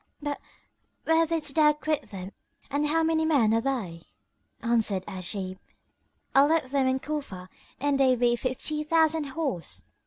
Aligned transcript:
But 0.19 0.39
where 1.03 1.27
didst 1.27 1.53
thou 1.53 1.73
quit 1.73 2.09
them 2.09 2.31
and 2.71 2.87
how 2.87 3.03
many 3.03 3.23
men 3.23 3.53
are 3.53 3.61
they?" 3.61 4.01
Answered 4.63 5.05
Ajib, 5.07 5.59
"I 6.33 6.43
left 6.43 6.71
them 6.71 6.87
in 6.87 6.99
Cufa 6.99 7.49
and 7.79 7.99
they 7.99 8.15
be 8.15 8.35
fifty 8.35 8.83
thousand 8.83 9.25
horse." 9.25 9.83